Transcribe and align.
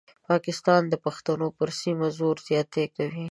پاکستان 0.29 0.81
د 0.89 0.93
پښتنو 1.05 1.47
پر 1.57 1.69
سیمه 1.79 2.07
زور 2.17 2.37
زیاتی 2.47 2.85
کوي. 2.95 3.19